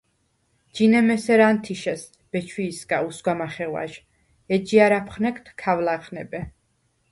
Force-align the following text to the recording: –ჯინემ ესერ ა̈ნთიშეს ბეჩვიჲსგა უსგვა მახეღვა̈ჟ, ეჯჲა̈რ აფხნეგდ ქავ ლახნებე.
–ჯინემ 0.75 1.09
ესერ 1.15 1.41
ა̈ნთიშეს 1.47 2.01
ბეჩვიჲსგა 2.31 2.97
უსგვა 3.09 3.33
მახეღვა̈ჟ, 3.39 3.93
ეჯჲა̈რ 4.55 4.93
აფხნეგდ 4.99 5.45
ქავ 5.61 5.79
ლახნებე. 5.85 6.41